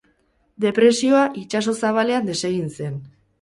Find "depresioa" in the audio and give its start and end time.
0.63-1.25